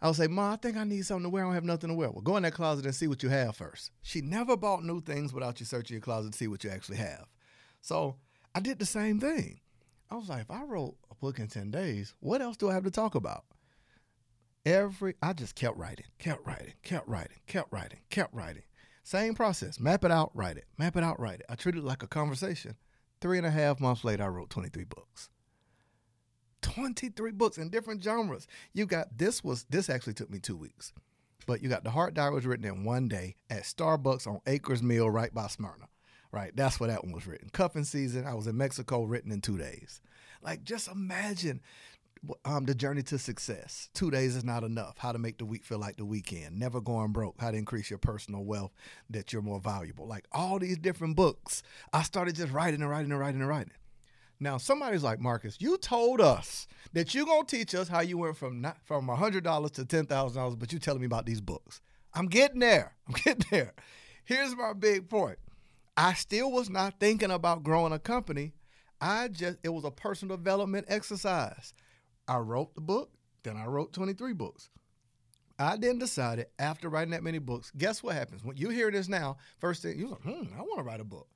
I 0.00 0.06
would 0.06 0.16
say, 0.16 0.28
Ma, 0.28 0.52
I 0.52 0.56
think 0.56 0.76
I 0.76 0.84
need 0.84 1.04
something 1.04 1.24
to 1.24 1.28
wear. 1.28 1.44
I 1.44 1.46
don't 1.48 1.54
have 1.54 1.64
nothing 1.64 1.90
to 1.90 1.94
wear. 1.94 2.10
Well, 2.10 2.22
go 2.22 2.36
in 2.36 2.44
that 2.44 2.54
closet 2.54 2.84
and 2.84 2.94
see 2.94 3.08
what 3.08 3.22
you 3.22 3.28
have 3.30 3.56
first. 3.56 3.90
She 4.02 4.20
never 4.20 4.56
bought 4.56 4.84
new 4.84 5.00
things 5.00 5.32
without 5.32 5.58
you 5.58 5.66
searching 5.66 5.94
your 5.94 6.02
closet 6.02 6.32
to 6.32 6.38
see 6.38 6.46
what 6.46 6.62
you 6.62 6.70
actually 6.70 6.98
have. 6.98 7.26
So 7.80 8.16
I 8.54 8.60
did 8.60 8.78
the 8.78 8.86
same 8.86 9.18
thing. 9.18 9.60
I 10.10 10.16
was 10.16 10.28
like, 10.28 10.42
if 10.42 10.50
I 10.50 10.62
wrote 10.62 10.96
a 11.10 11.14
book 11.16 11.38
in 11.38 11.48
10 11.48 11.70
days, 11.70 12.14
what 12.20 12.40
else 12.40 12.56
do 12.56 12.70
I 12.70 12.74
have 12.74 12.84
to 12.84 12.90
talk 12.90 13.14
about? 13.14 13.44
Every, 14.64 15.14
I 15.22 15.32
just 15.32 15.54
kept 15.54 15.76
writing, 15.76 16.06
kept 16.18 16.46
writing, 16.46 16.74
kept 16.82 17.08
writing, 17.08 17.38
kept 17.46 17.72
writing, 17.72 18.00
kept 18.10 18.34
writing. 18.34 18.62
Same 19.02 19.34
process. 19.34 19.80
Map 19.80 20.04
it 20.04 20.10
out, 20.10 20.30
write 20.34 20.58
it. 20.58 20.66
Map 20.76 20.96
it 20.96 21.02
out, 21.02 21.18
write 21.18 21.40
it. 21.40 21.46
I 21.48 21.54
treated 21.54 21.78
it 21.78 21.86
like 21.86 22.02
a 22.02 22.08
conversation. 22.08 22.76
Three 23.20 23.38
and 23.38 23.46
a 23.46 23.50
half 23.50 23.80
months 23.80 24.04
later, 24.04 24.24
I 24.24 24.28
wrote 24.28 24.50
23 24.50 24.84
books. 24.84 25.30
23 26.62 27.32
books 27.32 27.58
in 27.58 27.70
different 27.70 28.02
genres. 28.02 28.46
You 28.72 28.86
got 28.86 29.16
this 29.16 29.42
was 29.42 29.64
this 29.70 29.88
actually 29.88 30.14
took 30.14 30.30
me 30.30 30.38
two 30.38 30.56
weeks. 30.56 30.92
But 31.46 31.62
you 31.62 31.68
got 31.68 31.82
the 31.82 31.90
Heart 31.90 32.14
Diary 32.14 32.34
was 32.34 32.46
written 32.46 32.66
in 32.66 32.84
one 32.84 33.08
day 33.08 33.36
at 33.48 33.62
Starbucks 33.62 34.26
on 34.26 34.40
Akers 34.46 34.82
Mill 34.82 35.08
right 35.08 35.32
by 35.32 35.46
Smyrna. 35.46 35.88
Right, 36.30 36.54
that's 36.54 36.78
where 36.78 36.90
that 36.90 37.04
one 37.04 37.14
was 37.14 37.26
written. 37.26 37.48
Cuffing 37.48 37.84
season, 37.84 38.26
I 38.26 38.34
was 38.34 38.46
in 38.46 38.54
Mexico, 38.54 39.04
written 39.04 39.32
in 39.32 39.40
two 39.40 39.56
days. 39.56 40.02
Like, 40.42 40.62
just 40.62 40.86
imagine 40.86 41.62
um, 42.44 42.64
the 42.64 42.74
journey 42.74 43.02
to 43.04 43.18
success. 43.18 43.88
Two 43.94 44.10
days 44.10 44.36
is 44.36 44.44
not 44.44 44.64
enough. 44.64 44.98
How 44.98 45.12
to 45.12 45.18
make 45.18 45.38
the 45.38 45.44
week 45.44 45.64
feel 45.64 45.78
like 45.78 45.96
the 45.96 46.04
weekend. 46.04 46.58
Never 46.58 46.80
going 46.80 47.12
broke. 47.12 47.40
How 47.40 47.50
to 47.50 47.56
increase 47.56 47.90
your 47.90 47.98
personal 47.98 48.44
wealth 48.44 48.72
that 49.10 49.32
you're 49.32 49.42
more 49.42 49.60
valuable. 49.60 50.06
Like 50.06 50.26
all 50.32 50.58
these 50.58 50.78
different 50.78 51.16
books. 51.16 51.62
I 51.92 52.02
started 52.02 52.34
just 52.34 52.52
writing 52.52 52.82
and 52.82 52.90
writing 52.90 53.10
and 53.10 53.20
writing 53.20 53.40
and 53.40 53.48
writing. 53.48 53.72
Now 54.40 54.56
somebody's 54.58 55.02
like 55.02 55.20
Marcus, 55.20 55.56
you 55.60 55.76
told 55.78 56.20
us 56.20 56.66
that 56.92 57.14
you're 57.14 57.26
gonna 57.26 57.44
teach 57.44 57.74
us 57.74 57.88
how 57.88 58.00
you 58.00 58.18
went 58.18 58.36
from 58.36 58.60
not, 58.60 58.76
from 58.84 59.08
hundred 59.08 59.44
dollars 59.44 59.72
to 59.72 59.84
ten 59.84 60.06
thousand 60.06 60.40
dollars, 60.40 60.56
but 60.56 60.72
you're 60.72 60.80
telling 60.80 61.00
me 61.00 61.06
about 61.06 61.26
these 61.26 61.40
books. 61.40 61.80
I'm 62.14 62.26
getting 62.26 62.60
there. 62.60 62.94
I'm 63.08 63.14
getting 63.14 63.46
there. 63.50 63.74
Here's 64.24 64.54
my 64.56 64.72
big 64.72 65.08
point. 65.08 65.38
I 65.96 66.14
still 66.14 66.52
was 66.52 66.70
not 66.70 67.00
thinking 67.00 67.30
about 67.30 67.64
growing 67.64 67.92
a 67.92 67.98
company. 67.98 68.52
I 69.00 69.28
just 69.28 69.58
it 69.62 69.70
was 69.70 69.84
a 69.84 69.90
personal 69.90 70.36
development 70.36 70.86
exercise. 70.88 71.74
I 72.28 72.38
wrote 72.38 72.74
the 72.74 72.80
book, 72.80 73.10
then 73.42 73.56
I 73.56 73.66
wrote 73.66 73.92
23 73.92 74.34
books. 74.34 74.70
I 75.58 75.76
then 75.76 75.98
decided 75.98 76.46
after 76.58 76.88
writing 76.88 77.10
that 77.10 77.24
many 77.24 77.38
books, 77.38 77.72
guess 77.76 78.02
what 78.02 78.14
happens? 78.14 78.44
When 78.44 78.56
you 78.56 78.68
hear 78.68 78.90
this 78.92 79.08
now, 79.08 79.38
first 79.58 79.82
thing 79.82 79.98
you're 79.98 80.10
like, 80.10 80.22
hmm, 80.22 80.54
I 80.56 80.60
want 80.60 80.78
to 80.78 80.84
write 80.84 81.00
a 81.00 81.04
book. 81.04 81.26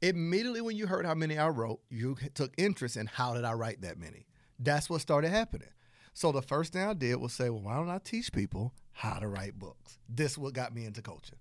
Immediately 0.00 0.60
when 0.60 0.76
you 0.76 0.86
heard 0.86 1.06
how 1.06 1.14
many 1.14 1.38
I 1.38 1.48
wrote, 1.48 1.80
you 1.90 2.16
took 2.34 2.52
interest 2.56 2.96
in 2.96 3.06
how 3.06 3.34
did 3.34 3.44
I 3.44 3.52
write 3.54 3.80
that 3.82 3.98
many. 3.98 4.26
That's 4.58 4.88
what 4.88 5.00
started 5.00 5.30
happening. 5.30 5.68
So 6.14 6.32
the 6.32 6.42
first 6.42 6.72
thing 6.72 6.82
I 6.82 6.94
did 6.94 7.16
was 7.16 7.32
say, 7.32 7.50
well, 7.50 7.62
why 7.62 7.76
don't 7.76 7.90
I 7.90 7.98
teach 7.98 8.32
people 8.32 8.74
how 8.92 9.18
to 9.18 9.28
write 9.28 9.58
books? 9.58 9.98
This 10.08 10.38
what 10.38 10.52
got 10.52 10.74
me 10.74 10.84
into 10.84 11.02
coaching. 11.02 11.38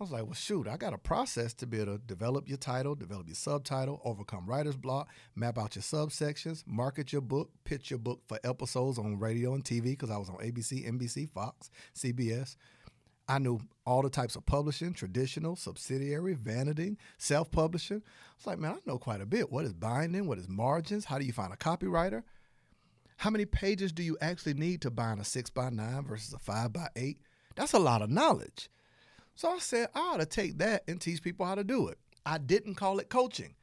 I 0.00 0.04
was 0.04 0.10
like, 0.10 0.24
well, 0.24 0.34
shoot, 0.34 0.66
I 0.66 0.76
got 0.76 0.94
a 0.94 0.98
process 0.98 1.54
to 1.54 1.66
be 1.66 1.80
able 1.80 1.96
to 1.96 1.98
develop 1.98 2.48
your 2.48 2.58
title, 2.58 2.96
develop 2.96 3.28
your 3.28 3.36
subtitle, 3.36 4.00
overcome 4.04 4.46
writer's 4.46 4.76
block, 4.76 5.08
map 5.36 5.58
out 5.58 5.76
your 5.76 5.82
subsections, 5.84 6.64
market 6.66 7.12
your 7.12 7.22
book, 7.22 7.50
pitch 7.62 7.90
your 7.90 8.00
book 8.00 8.20
for 8.26 8.40
episodes 8.42 8.98
on 8.98 9.20
radio 9.20 9.54
and 9.54 9.62
TV 9.64 9.84
because 9.84 10.10
I 10.10 10.16
was 10.16 10.28
on 10.28 10.38
ABC, 10.38 10.88
NBC, 10.90 11.30
Fox, 11.30 11.70
CBS. 11.94 12.56
I 13.28 13.38
knew 13.38 13.60
all 13.86 14.02
the 14.02 14.10
types 14.10 14.36
of 14.36 14.46
publishing, 14.46 14.92
traditional, 14.92 15.56
subsidiary, 15.56 16.34
vanity, 16.34 16.96
self 17.18 17.50
publishing. 17.50 18.02
I 18.04 18.34
was 18.36 18.46
like, 18.46 18.58
man, 18.58 18.72
I 18.72 18.78
know 18.86 18.98
quite 18.98 19.20
a 19.20 19.26
bit. 19.26 19.50
What 19.50 19.64
is 19.64 19.72
binding? 19.72 20.26
What 20.26 20.38
is 20.38 20.48
margins? 20.48 21.04
How 21.04 21.18
do 21.18 21.24
you 21.24 21.32
find 21.32 21.52
a 21.52 21.56
copywriter? 21.56 22.22
How 23.18 23.30
many 23.30 23.44
pages 23.44 23.92
do 23.92 24.02
you 24.02 24.16
actually 24.20 24.54
need 24.54 24.80
to 24.82 24.90
bind 24.90 25.20
a 25.20 25.24
six 25.24 25.50
by 25.50 25.70
nine 25.70 26.04
versus 26.04 26.32
a 26.32 26.38
five 26.38 26.72
by 26.72 26.88
eight? 26.96 27.18
That's 27.54 27.72
a 27.72 27.78
lot 27.78 28.02
of 28.02 28.10
knowledge. 28.10 28.68
So 29.34 29.50
I 29.50 29.58
said, 29.58 29.88
I 29.94 30.00
ought 30.00 30.20
to 30.20 30.26
take 30.26 30.58
that 30.58 30.82
and 30.88 31.00
teach 31.00 31.22
people 31.22 31.46
how 31.46 31.54
to 31.54 31.64
do 31.64 31.88
it. 31.88 31.98
I 32.26 32.38
didn't 32.38 32.74
call 32.74 32.98
it 32.98 33.08
coaching. 33.08 33.54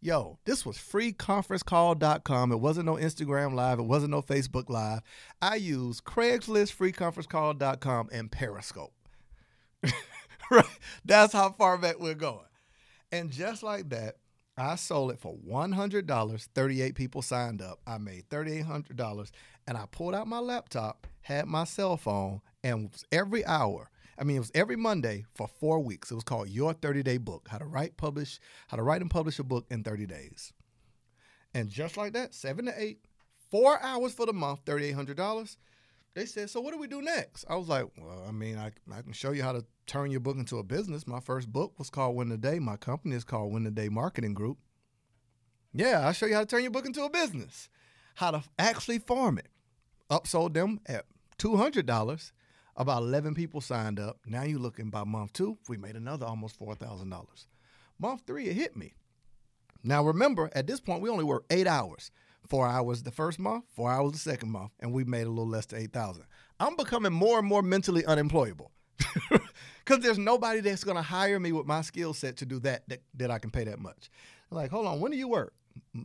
Yo, 0.00 0.38
this 0.44 0.64
was 0.64 0.76
freeconferencecall.com. 0.76 2.52
It 2.52 2.60
wasn't 2.60 2.86
no 2.86 2.94
Instagram 2.94 3.54
live. 3.54 3.80
It 3.80 3.86
wasn't 3.86 4.12
no 4.12 4.22
Facebook 4.22 4.70
live. 4.70 5.00
I 5.42 5.56
used 5.56 6.04
Craigslist, 6.04 6.76
freeconferencecall.com, 6.76 8.10
and 8.12 8.30
Periscope. 8.30 8.92
right? 10.50 10.64
That's 11.04 11.32
how 11.32 11.50
far 11.50 11.78
back 11.78 11.98
we're 12.00 12.14
going. 12.14 12.40
And 13.12 13.30
just 13.30 13.62
like 13.62 13.88
that, 13.90 14.16
I 14.56 14.76
sold 14.76 15.12
it 15.12 15.20
for 15.20 15.36
$100. 15.36 16.48
38 16.54 16.94
people 16.94 17.22
signed 17.22 17.62
up. 17.62 17.80
I 17.86 17.98
made 17.98 18.28
$3,800. 18.28 19.30
And 19.66 19.78
I 19.78 19.86
pulled 19.90 20.14
out 20.14 20.26
my 20.26 20.40
laptop, 20.40 21.06
had 21.20 21.46
my 21.46 21.64
cell 21.64 21.96
phone, 21.96 22.40
and 22.64 22.90
every 23.12 23.44
hour, 23.46 23.90
I 24.18 24.24
mean, 24.24 24.36
it 24.36 24.40
was 24.40 24.50
every 24.54 24.76
Monday 24.76 25.26
for 25.34 25.46
four 25.46 25.78
weeks. 25.78 26.10
It 26.10 26.16
was 26.16 26.24
called 26.24 26.48
Your 26.48 26.72
30 26.72 27.04
Day 27.04 27.18
Book 27.18 27.46
How 27.48 27.58
to 27.58 27.64
Write, 27.64 27.96
Publish, 27.96 28.40
How 28.66 28.76
to 28.76 28.82
Write 28.82 29.00
and 29.00 29.10
Publish 29.10 29.38
a 29.38 29.44
Book 29.44 29.66
in 29.70 29.84
30 29.84 30.06
Days. 30.06 30.52
And 31.54 31.68
just 31.68 31.96
like 31.96 32.14
that, 32.14 32.34
seven 32.34 32.64
to 32.64 32.74
eight, 32.76 33.04
four 33.50 33.80
hours 33.80 34.12
for 34.12 34.26
the 34.26 34.32
month, 34.32 34.64
$3,800. 34.64 35.56
They 36.18 36.26
said, 36.26 36.50
So 36.50 36.60
what 36.60 36.72
do 36.72 36.80
we 36.80 36.88
do 36.88 37.00
next? 37.00 37.44
I 37.48 37.54
was 37.54 37.68
like, 37.68 37.84
Well, 37.96 38.24
I 38.26 38.32
mean, 38.32 38.58
I, 38.58 38.72
I 38.92 39.02
can 39.02 39.12
show 39.12 39.30
you 39.30 39.44
how 39.44 39.52
to 39.52 39.64
turn 39.86 40.10
your 40.10 40.18
book 40.18 40.36
into 40.36 40.58
a 40.58 40.64
business. 40.64 41.06
My 41.06 41.20
first 41.20 41.52
book 41.52 41.78
was 41.78 41.90
called 41.90 42.16
Win 42.16 42.28
the 42.28 42.36
Day. 42.36 42.58
My 42.58 42.76
company 42.76 43.14
is 43.14 43.22
called 43.22 43.52
Win 43.52 43.62
the 43.62 43.70
Day 43.70 43.88
Marketing 43.88 44.34
Group. 44.34 44.58
Yeah, 45.72 46.00
I'll 46.04 46.12
show 46.12 46.26
you 46.26 46.34
how 46.34 46.40
to 46.40 46.46
turn 46.46 46.62
your 46.62 46.72
book 46.72 46.86
into 46.86 47.04
a 47.04 47.08
business, 47.08 47.68
how 48.16 48.32
to 48.32 48.42
actually 48.58 48.98
farm 48.98 49.38
it. 49.38 49.46
Upsold 50.10 50.54
them 50.54 50.80
at 50.86 51.04
$200 51.38 52.32
about 52.74 53.02
11 53.02 53.36
people 53.36 53.60
signed 53.60 54.00
up. 54.00 54.18
Now 54.26 54.42
you're 54.42 54.58
looking 54.58 54.90
by 54.90 55.04
month 55.04 55.34
two, 55.34 55.56
we 55.68 55.76
made 55.76 55.94
another 55.94 56.26
almost 56.26 56.58
$4,000. 56.58 57.46
Month 58.00 58.22
three, 58.26 58.48
it 58.48 58.54
hit 58.54 58.76
me. 58.76 58.94
Now 59.84 60.02
remember, 60.02 60.50
at 60.52 60.66
this 60.66 60.80
point, 60.80 61.00
we 61.00 61.10
only 61.10 61.22
work 61.22 61.44
eight 61.48 61.68
hours. 61.68 62.10
Four 62.48 62.66
hours 62.66 63.02
the 63.02 63.10
first 63.10 63.38
month, 63.38 63.64
four 63.74 63.90
hours 63.90 64.12
the 64.12 64.18
second 64.18 64.50
month, 64.50 64.70
and 64.80 64.92
we 64.92 65.04
made 65.04 65.26
a 65.26 65.30
little 65.30 65.48
less 65.48 65.66
than 65.66 65.80
8,000. 65.80 66.24
I'm 66.58 66.76
becoming 66.76 67.12
more 67.12 67.38
and 67.38 67.46
more 67.46 67.62
mentally 67.62 68.06
unemployable 68.06 68.72
because 69.84 70.02
there's 70.02 70.18
nobody 70.18 70.60
that's 70.60 70.82
going 70.82 70.96
to 70.96 71.02
hire 71.02 71.38
me 71.38 71.52
with 71.52 71.66
my 71.66 71.82
skill 71.82 72.14
set 72.14 72.38
to 72.38 72.46
do 72.46 72.58
that, 72.60 72.88
that, 72.88 73.02
that 73.14 73.30
I 73.30 73.38
can 73.38 73.50
pay 73.50 73.64
that 73.64 73.78
much. 73.78 74.10
Like, 74.50 74.70
hold 74.70 74.86
on, 74.86 74.98
when 75.00 75.12
do 75.12 75.18
you 75.18 75.28
work? 75.28 75.52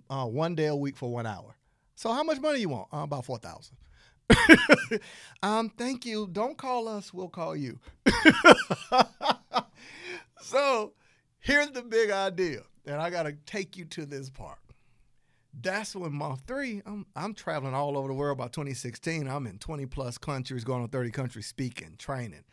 Uh, 0.09 0.25
one 0.25 0.53
day 0.53 0.67
a 0.67 0.75
week 0.75 0.97
for 0.97 1.09
one 1.09 1.25
hour. 1.25 1.55
So 1.95 2.11
how 2.11 2.23
much 2.23 2.39
money 2.41 2.59
you 2.59 2.69
want? 2.69 2.89
Uh, 2.93 3.03
about 3.03 3.23
4,000. 3.25 3.77
um, 5.43 5.69
thank 5.69 6.05
you. 6.05 6.27
Don't 6.31 6.57
call 6.57 6.87
us, 6.89 7.13
we'll 7.13 7.29
call 7.29 7.55
you. 7.55 7.79
so 10.41 10.93
here's 11.39 11.71
the 11.71 11.81
big 11.81 12.11
idea, 12.11 12.63
and 12.85 12.97
I 12.97 13.09
got 13.09 13.23
to 13.23 13.33
take 13.45 13.77
you 13.77 13.85
to 13.85 14.05
this 14.05 14.29
part. 14.29 14.59
That's 15.61 15.95
when 15.95 16.13
month 16.13 16.43
three, 16.47 16.81
I'm, 16.85 17.05
I'm 17.15 17.33
traveling 17.33 17.75
all 17.75 17.97
over 17.97 18.07
the 18.07 18.13
world 18.13 18.37
by 18.37 18.47
2016. 18.47 19.27
I'm 19.27 19.45
in 19.45 19.59
20 19.59 19.85
plus 19.85 20.17
countries, 20.17 20.63
going 20.63 20.81
on 20.81 20.89
30 20.89 21.11
countries, 21.11 21.45
speaking, 21.45 21.95
training. 21.97 22.43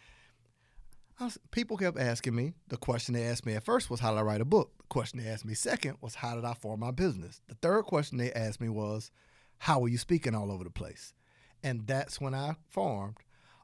Was, 1.19 1.39
people 1.51 1.77
kept 1.77 1.99
asking 1.99 2.35
me. 2.35 2.55
The 2.69 2.77
question 2.77 3.15
they 3.15 3.25
asked 3.25 3.47
me 3.47 3.55
at 3.55 3.65
first 3.65 3.91
was, 3.91 4.01
How 4.01 4.11
did 4.11 4.19
I 4.19 4.23
write 4.23 4.41
a 4.41 4.47
book? 4.47 4.73
The 4.79 4.85
question 4.89 5.23
they 5.23 5.29
asked 5.29 5.45
me 5.45 5.55
second 5.55 5.97
was, 6.01 6.17
How 6.17 6.35
did 6.35 6.45
I 6.45 6.55
form 6.55 6.81
my 6.81 6.91
business? 6.91 7.41
The 7.49 7.55
third 7.57 7.85
question 7.85 8.19
they 8.19 8.33
asked 8.33 8.61
me 8.61 8.69
was, 8.69 9.11
How 9.59 9.83
are 9.83 9.89
you 9.89 9.99
speaking 9.99 10.35
all 10.35 10.53
over 10.53 10.65
the 10.65 10.71
place? 10.71 11.15
And 11.63 11.87
that's 11.87 12.21
when 12.21 12.35
I 12.35 12.57
formed 12.69 13.17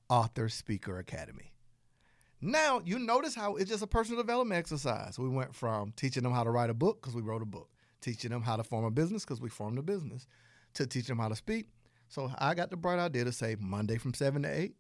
Author 0.09 0.49
Speaker 0.49 0.99
Academy. 0.99 1.53
Now, 2.41 2.83
you 2.85 2.99
notice 2.99 3.35
how 3.35 3.57
it's 3.57 3.71
just 3.71 3.83
a 3.83 3.87
personal 3.87 4.21
development 4.21 4.59
exercise. 4.59 5.19
We 5.19 5.29
went 5.29 5.55
from 5.55 5.93
teaching 5.93 6.23
them 6.23 6.33
how 6.33 6.45
to 6.45 6.51
write 6.51 6.71
a 6.71 6.75
book 6.75 7.01
because 7.01 7.15
we 7.15 7.23
wrote 7.23 7.43
a 7.43 7.47
book, 7.47 7.71
teaching 8.07 8.31
them 8.31 8.43
how 8.43 8.55
to 8.55 8.63
form 8.63 8.85
a 8.85 8.91
business 8.91 9.25
because 9.25 9.41
we 9.41 9.49
formed 9.49 9.79
a 9.79 9.83
business, 9.83 10.29
to 10.75 10.87
teach 10.87 11.09
them 11.09 11.19
how 11.19 11.29
to 11.29 11.35
speak. 11.35 11.67
So 12.09 12.31
I 12.39 12.55
got 12.55 12.71
the 12.71 12.77
bright 12.77 13.01
idea 13.01 13.25
to 13.25 13.33
say 13.33 13.57
Monday 13.59 13.99
from 13.99 14.15
7 14.15 14.43
to 14.45 14.49
8, 14.49 14.77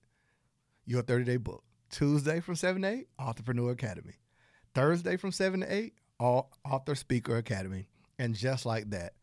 your 0.86 1.02
30 1.02 1.24
day 1.24 1.36
book. 1.36 1.64
Tuesday 1.90 2.38
from 2.38 2.54
7 2.54 2.82
to 2.82 2.88
8, 2.88 3.08
Entrepreneur 3.18 3.72
Academy. 3.72 4.14
Thursday 4.74 5.16
from 5.16 5.32
7 5.32 5.60
to 5.60 5.74
8, 5.74 5.94
Author 6.20 6.94
Speaker 6.94 7.36
Academy. 7.36 7.88
And 8.16 8.36
just 8.36 8.64
like 8.64 8.90
that, 8.90 9.14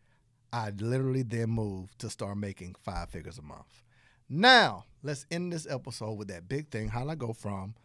I 0.51 0.71
literally 0.71 1.23
then 1.23 1.51
moved 1.51 1.99
to 1.99 2.09
start 2.09 2.37
making 2.37 2.75
five 2.83 3.09
figures 3.09 3.37
a 3.37 3.41
month. 3.41 3.83
Now, 4.27 4.83
let's 5.01 5.25
end 5.31 5.53
this 5.53 5.65
episode 5.69 6.13
with 6.13 6.27
that 6.27 6.49
big 6.49 6.69
thing 6.69 6.89
how 6.89 7.01
did 7.01 7.11
I 7.11 7.15
go 7.15 7.31
from 7.31 7.75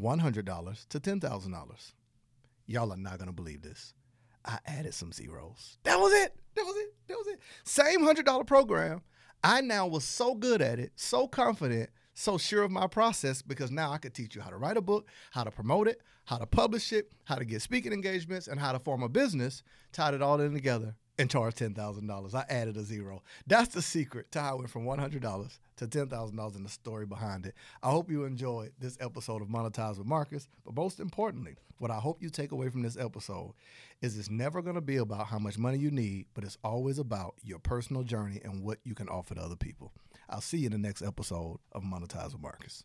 $100 0.00 0.88
to 0.88 1.00
$10,000. 1.00 1.92
Y'all 2.66 2.92
are 2.92 2.96
not 2.96 3.18
going 3.18 3.28
to 3.28 3.32
believe 3.32 3.62
this. 3.62 3.94
I 4.48 4.58
added 4.66 4.94
some 4.94 5.12
zeros. 5.12 5.78
That 5.84 6.00
was 6.00 6.12
it. 6.14 6.34
That 6.56 6.64
was 6.64 6.76
it. 6.76 6.94
That 7.06 7.18
was 7.18 7.26
it. 7.26 7.38
Same 7.64 8.00
$100 8.00 8.46
program. 8.46 9.02
I 9.44 9.60
now 9.60 9.86
was 9.86 10.04
so 10.04 10.34
good 10.34 10.62
at 10.62 10.80
it, 10.80 10.92
so 10.96 11.28
confident, 11.28 11.90
so 12.14 12.38
sure 12.38 12.62
of 12.62 12.70
my 12.70 12.86
process 12.88 13.42
because 13.42 13.70
now 13.70 13.92
I 13.92 13.98
could 13.98 14.14
teach 14.14 14.34
you 14.34 14.40
how 14.40 14.50
to 14.50 14.56
write 14.56 14.76
a 14.76 14.80
book, 14.80 15.06
how 15.30 15.44
to 15.44 15.50
promote 15.50 15.86
it, 15.86 16.00
how 16.24 16.38
to 16.38 16.46
publish 16.46 16.92
it, 16.92 17.12
how 17.24 17.36
to 17.36 17.44
get 17.44 17.62
speaking 17.62 17.92
engagements, 17.92 18.48
and 18.48 18.58
how 18.58 18.72
to 18.72 18.78
form 18.78 19.02
a 19.02 19.08
business. 19.08 19.62
Tied 19.92 20.14
it 20.14 20.22
all 20.22 20.40
in 20.40 20.54
together 20.54 20.96
and 21.18 21.30
charge 21.30 21.54
ten 21.54 21.74
thousand 21.74 22.06
dollars. 22.06 22.34
I 22.34 22.44
added 22.48 22.76
a 22.76 22.82
zero. 22.82 23.22
That's 23.46 23.74
the 23.74 23.82
secret 23.82 24.30
to 24.32 24.40
how 24.40 24.52
I 24.52 24.54
went 24.54 24.70
from 24.70 24.84
one 24.84 24.98
hundred 24.98 25.22
dollars 25.22 25.58
to 25.76 25.86
ten 25.86 26.08
thousand 26.08 26.36
dollars 26.36 26.56
and 26.56 26.64
the 26.64 26.70
story 26.70 27.06
behind 27.06 27.46
it. 27.46 27.54
I 27.82 27.90
hope 27.90 28.10
you 28.10 28.24
enjoyed 28.24 28.72
this 28.78 28.96
episode 29.00 29.42
of 29.42 29.48
Monetize 29.48 29.98
with 29.98 30.06
Marcus. 30.06 30.48
But 30.64 30.74
most 30.74 31.00
importantly, 31.00 31.56
what 31.78 31.90
I 31.90 31.98
hope 31.98 32.22
you 32.22 32.30
take 32.30 32.52
away 32.52 32.68
from 32.68 32.82
this 32.82 32.96
episode 32.96 33.54
is 34.00 34.18
it's 34.18 34.30
never 34.30 34.62
going 34.62 34.76
to 34.76 34.80
be 34.80 34.96
about 34.96 35.26
how 35.26 35.38
much 35.38 35.58
money 35.58 35.78
you 35.78 35.90
need, 35.90 36.26
but 36.34 36.44
it's 36.44 36.58
always 36.62 36.98
about 36.98 37.34
your 37.42 37.58
personal 37.58 38.02
journey 38.02 38.40
and 38.44 38.62
what 38.62 38.78
you 38.84 38.94
can 38.94 39.08
offer 39.08 39.34
to 39.34 39.40
other 39.40 39.56
people. 39.56 39.92
I'll 40.28 40.40
see 40.40 40.58
you 40.58 40.66
in 40.66 40.72
the 40.72 40.78
next 40.78 41.02
episode 41.02 41.58
of 41.72 41.82
Monetize 41.82 42.32
with 42.32 42.42
Marcus. 42.42 42.84